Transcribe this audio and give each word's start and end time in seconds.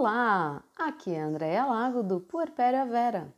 Olá, 0.00 0.62
aqui 0.76 1.10
é 1.10 1.20
a 1.20 1.26
Andréia 1.26 1.66
Lago 1.66 2.04
do 2.04 2.20
Puerpéria 2.20 2.86
Vera. 2.86 3.34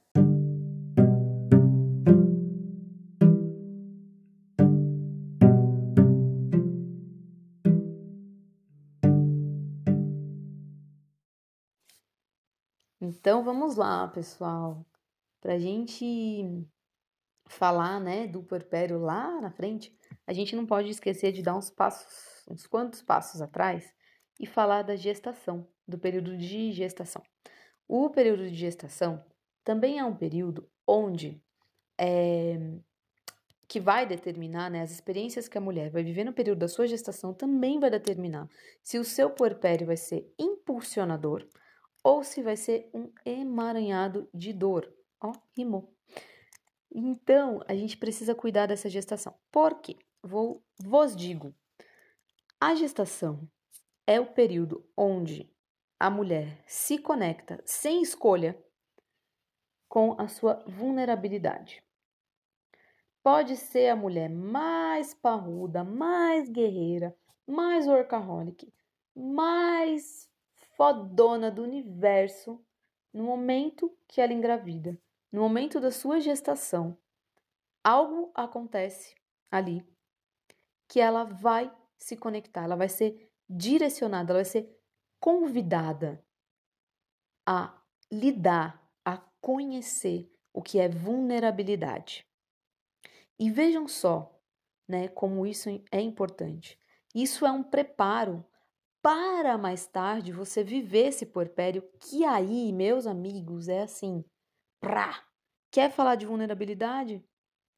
Então 13.00 13.42
vamos 13.42 13.76
lá, 13.76 14.06
pessoal, 14.08 14.84
para 15.40 15.54
a 15.54 15.58
gente 15.58 16.68
falar, 17.46 17.98
né, 18.00 18.26
do 18.26 18.42
puerpério 18.42 18.98
lá 18.98 19.40
na 19.40 19.50
frente, 19.50 19.96
a 20.26 20.34
gente 20.34 20.54
não 20.54 20.66
pode 20.66 20.90
esquecer 20.90 21.32
de 21.32 21.42
dar 21.42 21.56
uns 21.56 21.70
passos, 21.70 22.44
uns 22.50 22.66
quantos 22.66 23.00
passos 23.00 23.40
atrás 23.40 23.98
e 24.40 24.46
falar 24.46 24.82
da 24.82 24.96
gestação, 24.96 25.68
do 25.86 25.98
período 25.98 26.34
de 26.34 26.72
gestação. 26.72 27.22
O 27.86 28.08
período 28.08 28.48
de 28.48 28.54
gestação 28.54 29.22
também 29.62 29.98
é 29.98 30.04
um 30.04 30.16
período 30.16 30.66
onde 30.86 31.40
é, 31.98 32.58
que 33.68 33.78
vai 33.78 34.06
determinar, 34.06 34.70
né, 34.70 34.80
as 34.80 34.90
experiências 34.90 35.46
que 35.46 35.58
a 35.58 35.60
mulher 35.60 35.90
vai 35.90 36.02
viver 36.02 36.24
no 36.24 36.32
período 36.32 36.60
da 36.60 36.68
sua 36.68 36.86
gestação 36.86 37.34
também 37.34 37.78
vai 37.78 37.90
determinar 37.90 38.48
se 38.82 38.98
o 38.98 39.04
seu 39.04 39.28
puerpério 39.28 39.86
vai 39.86 39.96
ser 39.96 40.32
impulsionador 40.38 41.46
ou 42.02 42.24
se 42.24 42.42
vai 42.42 42.56
ser 42.56 42.88
um 42.94 43.12
emaranhado 43.26 44.26
de 44.32 44.54
dor. 44.54 44.90
Ó, 45.20 45.32
rimou. 45.54 45.94
Então, 46.90 47.62
a 47.68 47.74
gente 47.74 47.98
precisa 47.98 48.34
cuidar 48.34 48.66
dessa 48.66 48.88
gestação. 48.88 49.34
Por 49.52 49.80
quê? 49.80 49.96
Vou, 50.22 50.64
vos 50.82 51.14
digo. 51.14 51.54
A 52.58 52.74
gestação 52.74 53.46
é 54.06 54.18
o 54.20 54.26
período 54.26 54.84
onde 54.96 55.50
a 55.98 56.08
mulher 56.08 56.62
se 56.66 56.98
conecta 56.98 57.62
sem 57.64 58.02
escolha 58.02 58.58
com 59.88 60.14
a 60.20 60.28
sua 60.28 60.64
vulnerabilidade. 60.66 61.84
Pode 63.22 63.56
ser 63.56 63.88
a 63.88 63.96
mulher 63.96 64.30
mais 64.30 65.12
parruda, 65.12 65.84
mais 65.84 66.48
guerreira, 66.48 67.14
mais 67.46 67.86
workaholic, 67.86 68.72
mais 69.14 70.30
fodona 70.76 71.50
do 71.50 71.62
universo 71.62 72.64
no 73.12 73.24
momento 73.24 73.94
que 74.08 74.20
ela 74.20 74.32
engravida, 74.32 74.98
no 75.30 75.42
momento 75.42 75.78
da 75.78 75.90
sua 75.90 76.20
gestação. 76.20 76.96
Algo 77.84 78.30
acontece 78.34 79.14
ali 79.50 79.84
que 80.88 81.00
ela 81.00 81.24
vai 81.24 81.70
se 81.98 82.16
conectar, 82.16 82.64
ela 82.64 82.76
vai 82.76 82.88
ser 82.88 83.29
direcionada, 83.50 84.32
ela 84.32 84.38
vai 84.38 84.44
ser 84.44 84.80
convidada 85.18 86.24
a 87.44 87.76
lidar, 88.10 88.80
a 89.04 89.16
conhecer 89.40 90.30
o 90.52 90.62
que 90.62 90.78
é 90.78 90.88
vulnerabilidade. 90.88 92.24
E 93.38 93.50
vejam 93.50 93.88
só, 93.88 94.40
né, 94.88 95.08
como 95.08 95.44
isso 95.46 95.68
é 95.90 96.00
importante. 96.00 96.78
Isso 97.12 97.44
é 97.44 97.50
um 97.50 97.62
preparo 97.62 98.44
para 99.02 99.58
mais 99.58 99.86
tarde 99.86 100.32
você 100.32 100.62
viver 100.62 101.08
esse 101.08 101.26
puerpério, 101.26 101.82
que 101.98 102.24
aí, 102.24 102.72
meus 102.72 103.06
amigos, 103.06 103.68
é 103.68 103.82
assim, 103.82 104.24
pra. 104.78 105.24
Quer 105.70 105.90
falar 105.90 106.16
de 106.16 106.26
vulnerabilidade? 106.26 107.24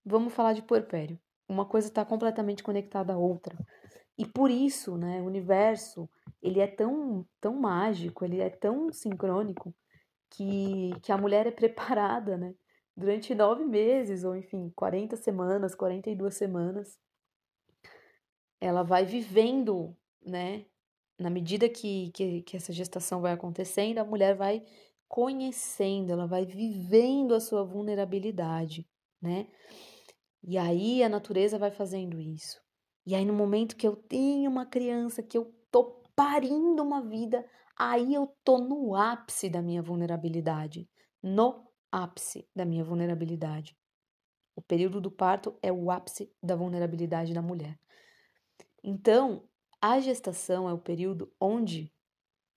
Vamos 0.05 0.35
falar 0.35 0.53
de 0.53 0.63
puerpério. 0.63 1.19
Uma 1.49 1.65
coisa 1.65 1.89
está 1.89 2.05
completamente 2.05 2.63
conectada 2.63 3.13
à 3.13 3.17
outra. 3.17 3.57
E 4.19 4.27
por 4.27 4.51
isso, 4.51 4.97
né, 4.97 5.21
o 5.23 5.25
universo, 5.25 6.09
ele 6.43 6.61
é 6.61 6.67
tão, 6.67 7.27
tão 7.41 7.55
mágico, 7.55 8.25
ele 8.25 8.41
é 8.41 8.51
tão 8.51 8.93
sincrônico, 8.93 9.75
que, 10.31 10.93
que 11.03 11.13
a 11.13 11.19
mulher 11.19 11.47
é 11.47 11.51
preparada, 11.53 12.37
né, 12.37 12.55
durante 12.97 13.35
nove 13.35 13.65
meses, 13.65 14.25
ou 14.25 14.37
enfim, 14.37 14.71
40 14.77 15.17
semanas, 15.17 15.75
42 15.75 16.35
semanas, 16.35 16.99
ela 18.61 18.83
vai 18.83 19.05
vivendo, 19.05 19.97
né, 20.25 20.67
na 21.19 21.31
medida 21.31 21.69
que, 21.69 22.11
que, 22.13 22.43
que 22.43 22.57
essa 22.57 22.73
gestação 22.73 23.21
vai 23.21 23.33
acontecendo, 23.33 23.99
a 23.99 24.05
mulher 24.05 24.37
vai 24.37 24.65
conhecendo, 25.09 26.13
ela 26.13 26.27
vai 26.27 26.45
vivendo 26.45 27.35
a 27.35 27.41
sua 27.41 27.63
vulnerabilidade, 27.65 28.89
né? 29.21 29.47
E 30.43 30.57
aí 30.57 31.03
a 31.03 31.09
natureza 31.09 31.59
vai 31.59 31.71
fazendo 31.71 32.21
isso. 32.21 32.61
E 33.05 33.15
aí, 33.15 33.25
no 33.25 33.33
momento 33.33 33.77
que 33.77 33.87
eu 33.87 33.97
tenho 33.97 34.51
uma 34.51 34.65
criança, 34.65 35.23
que 35.23 35.37
eu 35.37 35.53
tô 35.71 36.03
parindo 36.15 36.83
uma 36.83 37.03
vida, 37.03 37.45
aí 37.77 38.15
eu 38.15 38.27
tô 38.45 38.59
no 38.59 38.95
ápice 38.95 39.51
da 39.51 39.61
minha 39.61 39.83
vulnerabilidade. 39.83 40.89
No 41.23 41.67
ápice 41.91 42.49
da 42.55 42.65
minha 42.65 42.85
vulnerabilidade. 42.85 43.77
O 44.55 44.63
período 44.63 45.01
do 45.01 45.11
parto 45.11 45.57
é 45.63 45.73
o 45.73 45.91
ápice 45.91 46.33
da 46.43 46.55
vulnerabilidade 46.55 47.35
da 47.35 47.43
mulher. 47.43 47.79
Então, 48.83 49.49
a 49.81 49.99
gestação 49.99 50.69
é 50.69 50.73
o 50.73 50.79
período 50.79 51.33
onde 51.41 51.93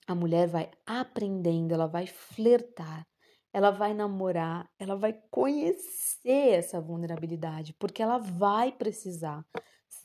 a 0.06 0.14
mulher 0.14 0.46
vai 0.46 0.70
aprendendo, 0.86 1.72
ela 1.72 1.86
vai 1.86 2.06
flertar, 2.06 3.06
ela 3.52 3.70
vai 3.70 3.94
namorar, 3.94 4.70
ela 4.78 4.94
vai 4.94 5.12
conhecer 5.30 6.52
essa 6.52 6.80
vulnerabilidade, 6.80 7.74
porque 7.74 8.02
ela 8.02 8.18
vai 8.18 8.70
precisar 8.70 9.44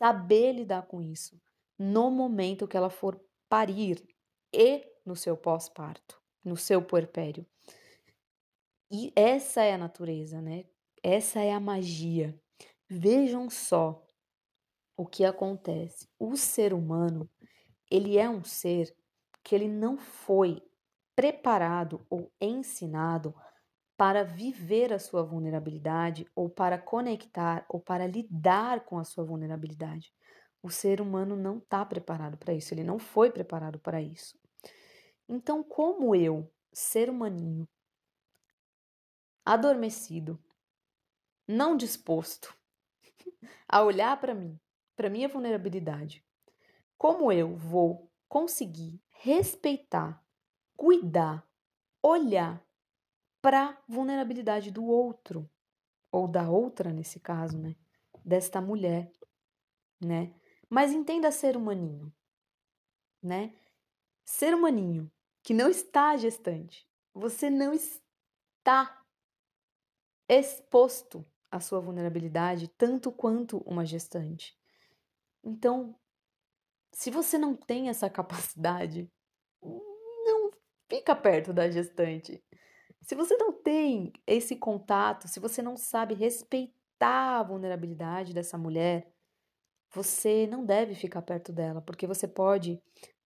saber 0.01 0.53
lidar 0.53 0.87
com 0.87 0.99
isso 0.99 1.39
no 1.77 2.09
momento 2.09 2.67
que 2.67 2.75
ela 2.75 2.89
for 2.89 3.23
parir 3.47 4.03
e 4.51 4.83
no 5.05 5.15
seu 5.15 5.37
pós-parto, 5.37 6.19
no 6.43 6.57
seu 6.57 6.81
puerpério. 6.81 7.45
E 8.89 9.13
essa 9.15 9.61
é 9.61 9.73
a 9.73 9.77
natureza, 9.77 10.41
né? 10.41 10.65
Essa 11.03 11.39
é 11.41 11.51
a 11.53 11.59
magia. 11.59 12.39
Vejam 12.89 13.49
só 13.49 14.03
o 14.97 15.05
que 15.05 15.23
acontece. 15.23 16.07
O 16.19 16.35
ser 16.35 16.73
humano, 16.73 17.29
ele 17.89 18.17
é 18.17 18.29
um 18.29 18.43
ser 18.43 18.95
que 19.43 19.53
ele 19.55 19.67
não 19.67 19.97
foi 19.97 20.61
preparado 21.15 22.05
ou 22.09 22.31
ensinado 22.41 23.35
para 24.01 24.23
viver 24.23 24.91
a 24.91 24.97
sua 24.97 25.21
vulnerabilidade 25.21 26.25
ou 26.33 26.49
para 26.49 26.75
conectar 26.79 27.63
ou 27.69 27.79
para 27.79 28.07
lidar 28.07 28.83
com 28.83 28.97
a 28.97 29.03
sua 29.03 29.23
vulnerabilidade. 29.23 30.11
O 30.59 30.71
ser 30.71 30.99
humano 30.99 31.35
não 31.35 31.59
está 31.59 31.85
preparado 31.85 32.35
para 32.35 32.51
isso, 32.51 32.73
ele 32.73 32.83
não 32.83 32.97
foi 32.97 33.29
preparado 33.29 33.77
para 33.77 34.01
isso. 34.01 34.39
Então, 35.29 35.63
como 35.63 36.15
eu, 36.15 36.51
ser 36.73 37.11
humaninho, 37.11 37.69
adormecido, 39.45 40.43
não 41.47 41.77
disposto 41.77 42.57
a 43.69 43.83
olhar 43.83 44.19
para 44.19 44.33
mim, 44.33 44.59
para 44.95 45.11
minha 45.11 45.29
vulnerabilidade, 45.29 46.25
como 46.97 47.31
eu 47.31 47.55
vou 47.55 48.11
conseguir 48.27 48.99
respeitar, 49.11 50.25
cuidar, 50.75 51.47
olhar 52.01 52.65
para 53.41 53.81
vulnerabilidade 53.87 54.71
do 54.71 54.85
outro 54.85 55.49
ou 56.11 56.27
da 56.27 56.49
outra 56.49 56.91
nesse 56.91 57.19
caso, 57.19 57.57
né? 57.57 57.75
Desta 58.23 58.61
mulher, 58.61 59.11
né? 59.99 60.33
Mas 60.69 60.91
entenda 60.91 61.31
ser 61.31 61.57
humaninho, 61.57 62.13
né? 63.21 63.53
Ser 64.23 64.53
humaninho 64.53 65.11
que 65.43 65.53
não 65.53 65.69
está 65.69 66.15
gestante. 66.17 66.87
Você 67.13 67.49
não 67.49 67.73
está 67.73 69.03
exposto 70.29 71.25
à 71.49 71.59
sua 71.59 71.81
vulnerabilidade 71.81 72.67
tanto 72.77 73.11
quanto 73.11 73.57
uma 73.65 73.85
gestante. 73.85 74.57
Então, 75.43 75.99
se 76.93 77.09
você 77.09 77.37
não 77.37 77.55
tem 77.55 77.89
essa 77.89 78.09
capacidade, 78.09 79.11
não 79.61 80.51
fica 80.87 81.15
perto 81.15 81.51
da 81.51 81.69
gestante. 81.69 82.43
Se 83.01 83.15
você 83.15 83.35
não 83.37 83.51
tem 83.51 84.13
esse 84.27 84.55
contato, 84.55 85.27
se 85.27 85.39
você 85.39 85.61
não 85.61 85.75
sabe 85.75 86.13
respeitar 86.13 87.39
a 87.39 87.43
vulnerabilidade 87.43 88.33
dessa 88.33 88.57
mulher, 88.57 89.11
você 89.93 90.47
não 90.47 90.65
deve 90.65 90.95
ficar 90.95 91.21
perto 91.21 91.51
dela, 91.51 91.81
porque 91.81 92.07
você 92.07 92.25
pode 92.27 92.81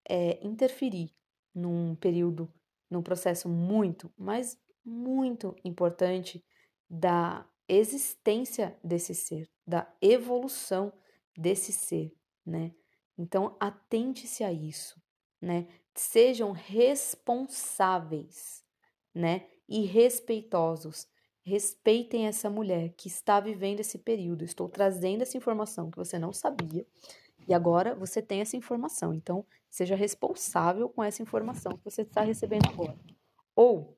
é, 0.10 0.40
interferir 0.46 1.14
num 1.54 1.96
período, 1.96 2.52
num 2.90 3.04
processo 3.04 3.48
muito, 3.50 4.12
mas 4.18 4.58
muito 4.84 5.56
importante 5.64 6.44
da 6.90 7.48
existência 7.68 8.78
desse 8.84 9.16
ser, 9.16 9.50
da 9.66 9.92
evolução 10.02 10.94
desse 11.38 11.72
ser, 11.72 12.14
né? 12.46 12.74
Então, 13.18 13.56
atente-se 13.60 14.44
a 14.44 14.52
isso, 14.52 15.02
né? 15.42 15.68
Sejam 15.94 16.52
responsáveis, 16.52 18.66
né? 19.14 19.48
E 19.68 19.86
respeitosos. 19.86 21.08
Respeitem 21.44 22.28
essa 22.28 22.50
mulher 22.50 22.94
que 22.98 23.08
está 23.08 23.40
vivendo 23.40 23.80
esse 23.80 24.00
período. 24.00 24.44
Estou 24.44 24.68
trazendo 24.68 25.22
essa 25.22 25.38
informação 25.38 25.92
que 25.92 25.98
você 25.98 26.18
não 26.18 26.34
sabia 26.34 26.86
e 27.48 27.54
agora 27.54 27.94
você 27.96 28.22
tem 28.22 28.42
essa 28.42 28.58
informação. 28.58 29.14
Então, 29.14 29.46
seja 29.70 29.96
responsável 29.96 30.90
com 30.90 31.04
essa 31.04 31.22
informação 31.22 31.78
que 31.78 31.84
você 31.84 32.02
está 32.02 32.22
recebendo 32.22 32.68
agora. 32.70 32.98
Ou 33.56 33.98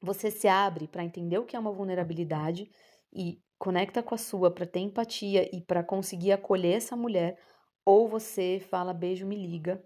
você 0.00 0.30
se 0.30 0.48
abre 0.48 0.88
para 0.88 1.04
entender 1.04 1.38
o 1.38 1.44
que 1.44 1.56
é 1.56 1.58
uma 1.58 1.72
vulnerabilidade 1.72 2.70
e 3.12 3.40
conecta 3.58 4.02
com 4.02 4.14
a 4.14 4.18
sua 4.18 4.50
para 4.50 4.66
ter 4.66 4.80
empatia 4.80 5.54
e 5.54 5.60
para 5.60 5.82
conseguir 5.82 6.32
acolher 6.32 6.76
essa 6.76 6.96
mulher, 6.96 7.38
ou 7.84 8.08
você 8.08 8.64
fala 8.70 8.94
beijo, 8.94 9.26
me 9.26 9.36
liga, 9.36 9.82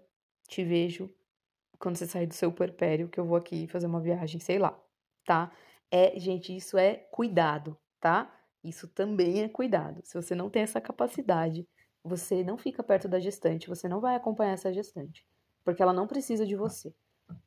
te 0.47 0.63
vejo 0.63 1.09
quando 1.79 1.97
você 1.97 2.05
sair 2.05 2.27
do 2.27 2.33
seu 2.33 2.51
puerpério, 2.51 3.09
que 3.09 3.19
eu 3.19 3.25
vou 3.25 3.35
aqui 3.35 3.67
fazer 3.67 3.87
uma 3.87 3.99
viagem, 3.99 4.39
sei 4.39 4.59
lá, 4.59 4.79
tá? 5.25 5.51
É, 5.91 6.19
gente, 6.19 6.55
isso 6.55 6.77
é 6.77 6.95
cuidado, 7.11 7.77
tá? 7.99 8.33
Isso 8.63 8.87
também 8.87 9.43
é 9.43 9.49
cuidado. 9.49 10.01
Se 10.03 10.15
você 10.15 10.33
não 10.33 10.49
tem 10.49 10.63
essa 10.63 10.81
capacidade, 10.81 11.67
você 12.03 12.43
não 12.43 12.57
fica 12.57 12.83
perto 12.83 13.07
da 13.07 13.19
gestante, 13.19 13.67
você 13.67 13.87
não 13.87 13.99
vai 13.99 14.15
acompanhar 14.15 14.53
essa 14.53 14.73
gestante, 14.73 15.25
porque 15.63 15.81
ela 15.81 15.93
não 15.93 16.07
precisa 16.07 16.45
de 16.45 16.55
você. 16.55 16.93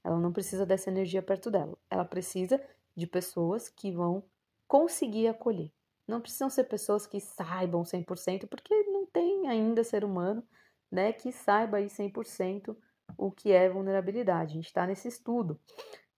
Ela 0.02 0.18
não 0.18 0.32
precisa 0.32 0.64
dessa 0.64 0.90
energia 0.90 1.22
perto 1.22 1.50
dela. 1.50 1.76
Ela 1.90 2.04
precisa 2.04 2.60
de 2.96 3.06
pessoas 3.06 3.68
que 3.68 3.92
vão 3.92 4.24
conseguir 4.66 5.28
acolher. 5.28 5.70
Não 6.06 6.20
precisam 6.20 6.48
ser 6.48 6.64
pessoas 6.64 7.06
que 7.06 7.20
saibam 7.20 7.82
100%, 7.82 8.46
porque 8.46 8.74
não 8.84 9.06
tem 9.06 9.48
ainda 9.48 9.82
ser 9.84 10.04
humano, 10.04 10.42
né, 10.90 11.12
que 11.12 11.32
saiba 11.32 11.78
aí 11.78 11.88
100% 11.88 12.76
o 13.18 13.30
que 13.30 13.52
é 13.52 13.68
vulnerabilidade. 13.68 14.52
A 14.52 14.54
gente 14.54 14.66
está 14.66 14.86
nesse 14.86 15.08
estudo, 15.08 15.60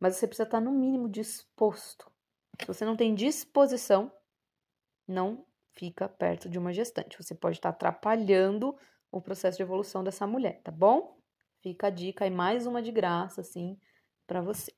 mas 0.00 0.17
você 0.17 0.27
precisa 0.27 0.47
estar 0.47 0.61
no 0.61 0.73
mínimo 0.73 1.09
disposto. 1.09 2.11
Se 2.61 2.67
você 2.67 2.85
não 2.85 2.97
tem 2.97 3.15
disposição, 3.15 4.12
não 5.06 5.45
fica 5.75 6.09
perto 6.09 6.49
de 6.49 6.59
uma 6.59 6.73
gestante. 6.73 7.17
Você 7.17 7.35
pode 7.35 7.56
estar 7.56 7.71
atrapalhando 7.71 8.77
o 9.11 9.21
processo 9.21 9.56
de 9.56 9.62
evolução 9.62 10.05
dessa 10.05 10.27
mulher, 10.27 10.61
tá 10.62 10.71
bom? 10.71 11.19
Fica 11.62 11.87
a 11.87 11.91
dica 11.91 12.25
aí, 12.25 12.31
mais 12.31 12.67
uma 12.67 12.83
de 12.83 12.93
graça, 12.93 13.41
assim, 13.41 13.79
para 14.27 14.41
você. 14.41 14.73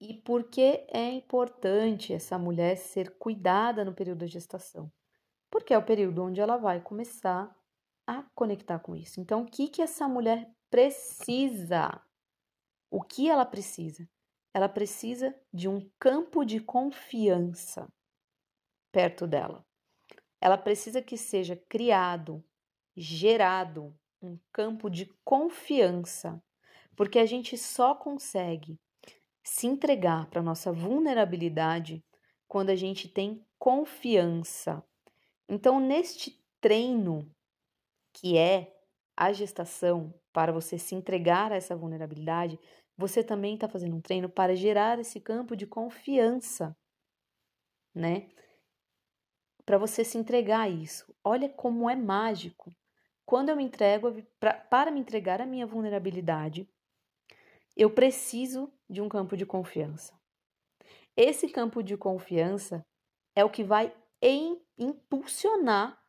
E 0.00 0.14
por 0.14 0.44
que 0.44 0.86
é 0.88 1.10
importante 1.10 2.12
essa 2.12 2.38
mulher 2.38 2.76
ser 2.76 3.16
cuidada 3.18 3.84
no 3.84 3.94
período 3.94 4.18
da 4.18 4.26
gestação? 4.26 4.92
Porque 5.50 5.72
é 5.72 5.78
o 5.78 5.84
período 5.84 6.22
onde 6.22 6.40
ela 6.40 6.56
vai 6.58 6.80
começar 6.80 7.54
a 8.06 8.22
conectar 8.34 8.78
com 8.78 8.94
isso. 8.94 9.20
Então, 9.20 9.42
o 9.42 9.46
que, 9.46 9.68
que 9.68 9.80
essa 9.80 10.06
mulher 10.06 10.50
precisa? 10.70 12.00
O 12.90 13.02
que 13.02 13.28
ela 13.28 13.44
precisa? 13.44 14.08
Ela 14.54 14.68
precisa 14.68 15.34
de 15.52 15.68
um 15.68 15.90
campo 15.98 16.44
de 16.44 16.60
confiança 16.60 17.88
perto 18.90 19.26
dela. 19.26 19.64
Ela 20.40 20.56
precisa 20.56 21.02
que 21.02 21.16
seja 21.16 21.56
criado, 21.68 22.42
gerado 22.96 23.94
um 24.22 24.38
campo 24.52 24.88
de 24.88 25.06
confiança, 25.24 26.42
porque 26.94 27.18
a 27.18 27.26
gente 27.26 27.58
só 27.58 27.94
consegue 27.94 28.78
se 29.42 29.66
entregar 29.66 30.28
para 30.30 30.42
nossa 30.42 30.72
vulnerabilidade 30.72 32.02
quando 32.48 32.70
a 32.70 32.76
gente 32.76 33.08
tem 33.08 33.44
confiança. 33.58 34.82
Então, 35.48 35.78
neste 35.78 36.42
treino 36.60 37.30
que 38.12 38.36
é 38.36 38.75
a 39.16 39.32
gestação 39.32 40.12
para 40.32 40.52
você 40.52 40.78
se 40.78 40.94
entregar 40.94 41.50
a 41.50 41.56
essa 41.56 41.74
vulnerabilidade, 41.74 42.58
você 42.96 43.24
também 43.24 43.54
está 43.54 43.68
fazendo 43.68 43.96
um 43.96 44.00
treino 44.00 44.28
para 44.28 44.54
gerar 44.54 44.98
esse 44.98 45.20
campo 45.20 45.56
de 45.56 45.66
confiança, 45.66 46.76
né? 47.94 48.28
Para 49.64 49.78
você 49.78 50.04
se 50.04 50.18
entregar 50.18 50.60
a 50.60 50.68
isso. 50.68 51.14
Olha 51.24 51.48
como 51.48 51.88
é 51.88 51.96
mágico. 51.96 52.70
Quando 53.24 53.48
eu 53.48 53.56
me 53.56 53.64
entrego, 53.64 54.22
pra, 54.38 54.54
para 54.54 54.90
me 54.90 55.00
entregar 55.00 55.40
a 55.40 55.46
minha 55.46 55.66
vulnerabilidade, 55.66 56.68
eu 57.76 57.90
preciso 57.90 58.72
de 58.88 59.00
um 59.00 59.08
campo 59.08 59.36
de 59.36 59.44
confiança. 59.44 60.14
Esse 61.16 61.48
campo 61.48 61.82
de 61.82 61.96
confiança 61.96 62.86
é 63.34 63.44
o 63.44 63.50
que 63.50 63.64
vai 63.64 63.94
em, 64.22 64.60
impulsionar 64.78 66.00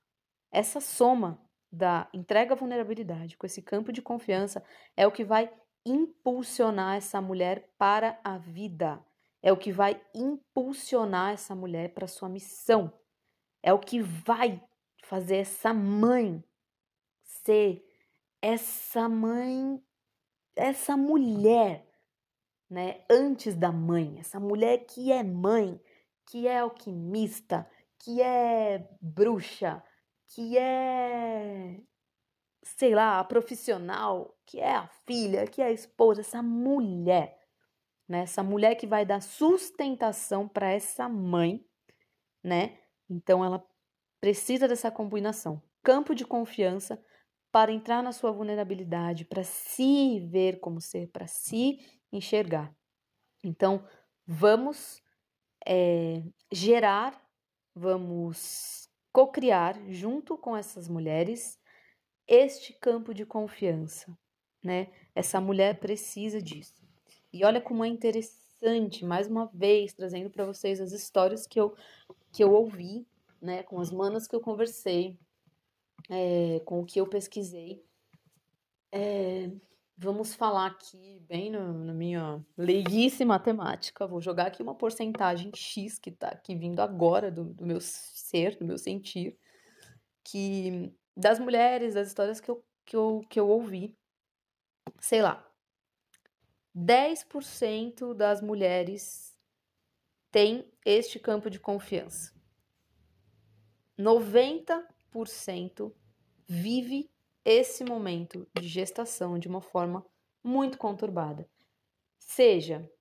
essa 0.51 0.79
soma 0.79 1.46
da 1.77 2.09
entrega 2.13 2.53
à 2.53 2.57
vulnerabilidade 2.57 3.37
com 3.37 3.45
esse 3.45 3.61
campo 3.61 3.91
de 3.91 4.01
confiança 4.01 4.63
é 4.95 5.05
o 5.05 5.11
que 5.11 5.23
vai 5.23 5.51
impulsionar 5.85 6.97
essa 6.97 7.21
mulher 7.21 7.69
para 7.77 8.19
a 8.23 8.37
vida. 8.37 8.99
É 9.41 9.53
o 9.53 9.57
que 9.57 9.71
vai 9.71 10.01
impulsionar 10.13 11.33
essa 11.33 11.55
mulher 11.55 11.93
para 11.93 12.07
sua 12.07 12.27
missão. 12.27 12.91
É 13.61 13.71
o 13.71 13.79
que 13.79 14.01
vai 14.01 14.61
fazer 15.03 15.37
essa 15.37 15.73
mãe 15.73 16.43
ser 17.23 17.85
essa 18.41 19.07
mãe 19.07 19.81
essa 20.57 20.97
mulher, 20.97 21.87
né, 22.69 23.01
antes 23.09 23.55
da 23.55 23.71
mãe, 23.71 24.17
essa 24.19 24.39
mulher 24.39 24.85
que 24.85 25.11
é 25.11 25.23
mãe, 25.23 25.79
que 26.25 26.47
é 26.47 26.59
alquimista, 26.59 27.69
que 27.99 28.21
é 28.21 28.89
bruxa, 28.99 29.81
que 30.27 30.57
é 30.57 31.81
sei 32.75 32.93
lá, 32.93 33.19
a 33.19 33.23
profissional, 33.23 34.37
que 34.45 34.59
é 34.59 34.75
a 34.75 34.87
filha, 35.05 35.47
que 35.47 35.61
é 35.61 35.65
a 35.65 35.71
esposa, 35.71 36.21
essa 36.21 36.41
mulher, 36.41 37.39
né? 38.07 38.21
Essa 38.21 38.43
mulher 38.43 38.75
que 38.75 38.85
vai 38.87 39.05
dar 39.05 39.21
sustentação 39.21 40.47
para 40.47 40.71
essa 40.71 41.07
mãe, 41.07 41.65
né? 42.43 42.77
Então 43.09 43.43
ela 43.43 43.65
precisa 44.19 44.67
dessa 44.67 44.91
combinação, 44.91 45.61
campo 45.81 46.13
de 46.13 46.25
confiança 46.25 47.01
para 47.51 47.71
entrar 47.71 48.03
na 48.03 48.11
sua 48.11 48.31
vulnerabilidade, 48.31 49.25
para 49.25 49.43
se 49.43 50.19
ver 50.27 50.59
como 50.59 50.81
ser, 50.81 51.07
para 51.07 51.27
se 51.27 51.79
enxergar. 52.11 52.75
Então, 53.43 53.87
vamos 54.25 55.01
é, 55.65 56.21
gerar, 56.51 57.19
vamos 57.73 58.86
co-criar 59.17 59.75
junto 59.89 60.37
com 60.37 60.55
essas 60.55 60.87
mulheres 60.87 61.59
este 62.27 62.71
campo 62.71 63.15
de 63.15 63.25
confiança, 63.25 64.15
né? 64.63 64.91
Essa 65.15 65.41
mulher 65.41 65.79
precisa 65.79 66.39
disso. 66.39 66.87
E 67.33 67.43
olha 67.43 67.59
como 67.59 67.83
é 67.83 67.87
interessante, 67.87 69.03
mais 69.03 69.27
uma 69.27 69.47
vez, 69.47 69.91
trazendo 69.91 70.29
para 70.29 70.45
vocês 70.45 70.79
as 70.79 70.91
histórias 70.91 71.47
que 71.47 71.59
eu, 71.59 71.75
que 72.31 72.43
eu 72.43 72.53
ouvi, 72.53 73.07
né? 73.41 73.63
Com 73.63 73.79
as 73.79 73.89
manas 73.89 74.27
que 74.27 74.35
eu 74.35 74.39
conversei, 74.39 75.17
é, 76.11 76.59
com 76.59 76.81
o 76.81 76.85
que 76.85 77.01
eu 77.01 77.07
pesquisei. 77.07 77.83
É, 78.91 79.49
vamos 79.97 80.35
falar 80.35 80.67
aqui, 80.67 81.19
bem 81.27 81.49
na 81.49 81.93
minha 81.93 82.45
leiguíssima 82.55 83.33
matemática, 83.33 84.05
vou 84.05 84.21
jogar 84.21 84.47
aqui 84.47 84.61
uma 84.61 84.75
porcentagem 84.75 85.51
X 85.55 85.97
que 85.97 86.11
está 86.11 86.27
aqui 86.29 86.55
vindo 86.55 86.79
agora 86.81 87.31
do, 87.31 87.45
do 87.45 87.65
meu 87.65 87.81
ser, 87.81 88.57
do 88.57 88.65
meu 88.65 88.77
sentir, 88.77 89.35
que 90.23 90.93
das 91.15 91.39
mulheres, 91.39 91.95
das 91.95 92.09
histórias 92.09 92.39
que 92.39 92.51
eu, 92.51 92.63
que 92.85 92.95
eu, 92.95 93.21
que 93.27 93.39
eu 93.39 93.49
ouvi, 93.49 93.97
sei 95.01 95.23
lá, 95.23 95.43
10% 96.75 98.13
das 98.13 98.39
mulheres 98.39 99.35
tem 100.31 100.71
este 100.85 101.17
campo 101.17 101.49
de 101.49 101.59
confiança. 101.59 102.31
90 103.97 104.87
cento 105.25 105.95
vive 106.47 107.09
esse 107.49 107.85
momento 107.85 108.45
de 108.59 108.67
gestação 108.67 109.39
de 109.39 109.47
uma 109.47 109.61
forma 109.61 110.05
muito 110.43 110.77
conturbada. 110.77 111.49
Seja 112.19 112.91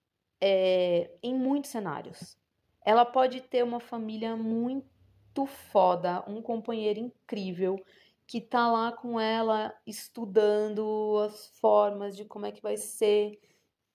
é, 0.40 1.10
em 1.20 1.34
muitos 1.34 1.72
cenários. 1.72 2.38
Ela 2.84 3.04
pode 3.04 3.40
ter 3.40 3.64
uma 3.64 3.80
família 3.80 4.36
muito 4.36 5.46
foda, 5.46 6.22
um 6.28 6.40
companheiro 6.40 7.00
incrível 7.00 7.76
que 8.24 8.40
tá 8.40 8.70
lá 8.70 8.92
com 8.92 9.18
ela 9.18 9.74
estudando 9.84 11.18
as 11.26 11.48
formas 11.58 12.16
de 12.16 12.24
como 12.24 12.46
é 12.46 12.52
que 12.52 12.62
vai 12.62 12.76
ser 12.76 13.40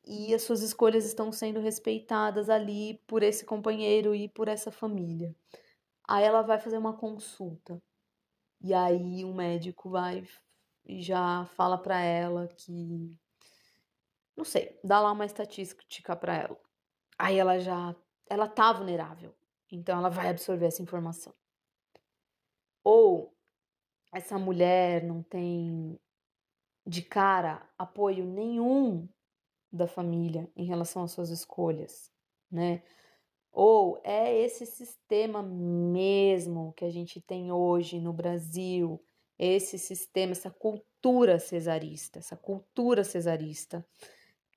e 0.05 0.34
as 0.34 0.41
suas 0.41 0.62
escolhas 0.62 1.05
estão 1.05 1.31
sendo 1.31 1.62
respeitadas 1.62 2.50
ali 2.50 3.01
por 3.08 3.24
esse 3.24 3.46
companheiro 3.46 4.13
e 4.13 4.27
por 4.27 4.50
essa 4.50 4.70
família. 4.70 5.34
Aí 6.05 6.25
ela 6.25 6.41
vai 6.41 6.60
fazer 6.60 6.77
uma 6.77 6.98
consulta. 6.98 7.81
E 8.63 8.74
aí 8.74 9.25
o 9.25 9.34
médico 9.34 9.89
vai 9.89 10.24
e 10.86 11.01
já 11.01 11.46
fala 11.56 11.77
para 11.77 12.00
ela 12.00 12.48
que 12.48 13.18
não 14.36 14.46
sei, 14.46 14.80
dá 14.84 15.00
lá 15.01 15.12
uma 15.12 15.25
estatística 15.25 16.15
para 16.15 16.36
ela. 16.36 16.60
Aí 17.18 17.38
ela 17.38 17.60
já 17.60 17.96
ela 18.30 18.48
tá 18.48 18.72
vulnerável. 18.72 19.36
Então 19.72 19.98
ela 19.98 20.10
vai 20.10 20.30
absorver 20.30 20.65
essa 20.65 20.82
informação. 20.82 21.34
Ou 22.84 23.34
essa 24.13 24.38
mulher 24.38 25.03
não 25.03 25.24
tem 25.24 26.00
de 26.86 27.01
cara 27.01 27.68
apoio 27.77 28.25
nenhum 28.25 29.08
da 29.72 29.88
família 29.88 30.51
em 30.56 30.65
relação 30.65 31.03
às 31.03 31.12
suas 31.12 31.30
escolhas, 31.30 32.12
né? 32.50 32.84
Ou 33.51 34.00
é 34.03 34.34
esse 34.39 34.65
sistema 34.65 35.43
mesmo 35.43 36.74
que 36.74 36.86
a 36.86 36.89
gente 36.89 37.20
tem 37.20 37.51
hoje 37.51 38.00
no 38.00 38.13
Brasil, 38.13 39.03
esse 39.38 39.77
sistema, 39.77 40.31
essa 40.31 40.50
cultura 40.50 41.39
cesarista, 41.39 42.20
essa 42.20 42.38
cultura 42.38 43.03
cesarista, 43.03 43.86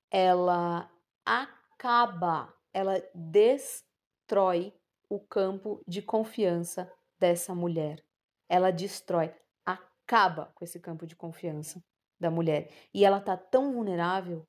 ela 0.09 0.89
acaba, 1.25 2.53
ela 2.73 3.03
destrói 3.13 4.73
o 5.09 5.19
campo 5.19 5.81
de 5.87 6.01
confiança 6.01 6.91
dessa 7.19 7.53
mulher. 7.53 8.03
Ela 8.47 8.71
destrói, 8.71 9.33
acaba 9.65 10.51
com 10.55 10.63
esse 10.63 10.79
campo 10.79 11.05
de 11.05 11.15
confiança 11.15 11.83
da 12.19 12.31
mulher. 12.31 12.69
E 12.93 13.03
ela 13.03 13.19
tá 13.19 13.35
tão 13.35 13.73
vulnerável 13.73 14.47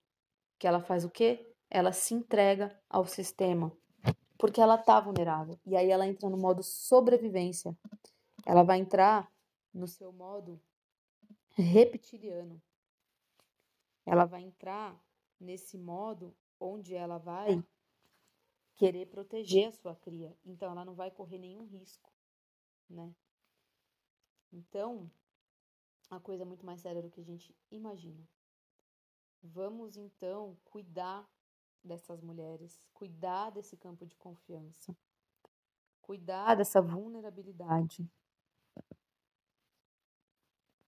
que 0.58 0.66
ela 0.66 0.80
faz 0.80 1.04
o 1.04 1.10
quê? 1.10 1.52
Ela 1.70 1.92
se 1.92 2.14
entrega 2.14 2.78
ao 2.88 3.06
sistema, 3.06 3.72
porque 4.38 4.60
ela 4.60 4.78
tá 4.78 5.00
vulnerável. 5.00 5.58
E 5.66 5.76
aí 5.76 5.90
ela 5.90 6.06
entra 6.06 6.28
no 6.28 6.36
modo 6.36 6.62
sobrevivência. 6.62 7.76
Ela 8.44 8.62
vai 8.62 8.78
entrar 8.78 9.30
no 9.72 9.88
seu 9.88 10.12
modo 10.12 10.60
reptiliano. 11.50 12.60
Ela 14.04 14.24
vai 14.24 14.42
entrar 14.42 14.98
nesse 15.40 15.76
modo 15.76 16.34
onde 16.60 16.94
ela 16.94 17.18
vai 17.18 17.62
querer 18.76 19.06
proteger 19.06 19.68
a 19.68 19.72
sua 19.72 19.96
cria. 19.96 20.36
Então 20.44 20.70
ela 20.70 20.84
não 20.84 20.94
vai 20.94 21.10
correr 21.10 21.38
nenhum 21.38 21.64
risco, 21.64 22.12
né? 22.88 23.12
Então, 24.52 25.10
a 26.08 26.20
coisa 26.20 26.44
é 26.44 26.46
muito 26.46 26.64
mais 26.64 26.80
séria 26.80 27.02
do 27.02 27.10
que 27.10 27.20
a 27.20 27.24
gente 27.24 27.54
imagina. 27.70 28.26
Vamos 29.42 29.96
então 29.96 30.56
cuidar 30.64 31.28
dessas 31.84 32.20
mulheres, 32.20 32.86
cuidar 32.92 33.50
desse 33.50 33.76
campo 33.76 34.06
de 34.06 34.16
confiança, 34.16 34.96
cuidar 36.00 36.54
dessa 36.54 36.80
vulnerabilidade, 36.80 38.08